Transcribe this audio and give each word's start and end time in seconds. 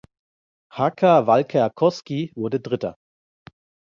Haka 0.71 1.21
Valkeakoski 1.27 2.31
wurde 2.35 2.59
Dritter. 2.59 2.95